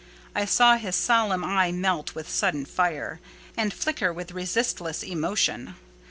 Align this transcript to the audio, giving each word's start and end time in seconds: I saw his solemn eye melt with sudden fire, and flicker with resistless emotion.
I 0.33 0.45
saw 0.45 0.77
his 0.77 0.95
solemn 0.95 1.43
eye 1.43 1.71
melt 1.71 2.15
with 2.15 2.27
sudden 2.27 2.65
fire, 2.65 3.19
and 3.55 3.71
flicker 3.71 4.11
with 4.11 4.31
resistless 4.31 5.03
emotion. 5.03 5.75